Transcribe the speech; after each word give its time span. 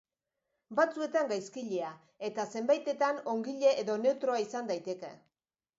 Batzuetan 0.79 1.29
gaizkilea 1.33 1.91
eta 2.31 2.47
zenbaitetan 2.57 3.21
ongile 3.37 3.79
edo 3.85 4.01
neutroa 4.09 4.45
izan 4.49 4.75
daiteke. 4.75 5.19